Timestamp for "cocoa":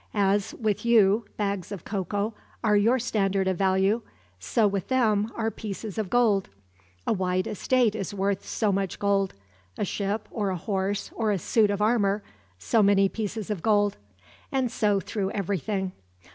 1.85-2.33